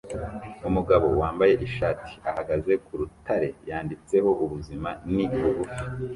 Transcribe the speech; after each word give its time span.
Umugabo 0.69 1.05
wambaye 1.21 1.53
ishati 1.67 2.13
ahagaze 2.29 2.71
ku 2.85 2.91
rutare 2.99 3.49
yanditseho 3.69 4.29
"ubuzima 4.43 4.89
ni 5.13 5.25
bugufi" 5.31 5.79